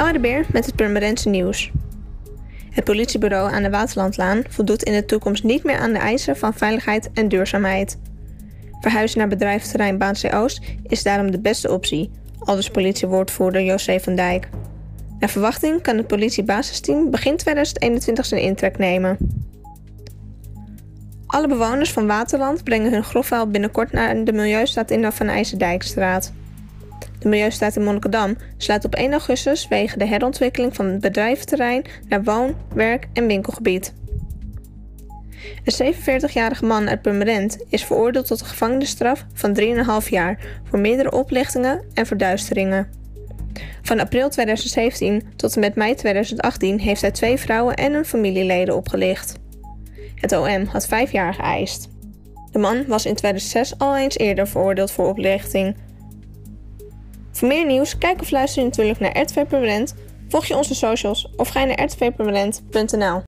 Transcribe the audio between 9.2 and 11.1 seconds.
bedrijventerrein Baanzee Oost is